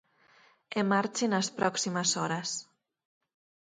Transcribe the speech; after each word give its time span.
E 0.77 0.81
marche 0.91 1.25
nas 1.29 1.47
próximas 1.59 2.09
horas. 2.19 2.49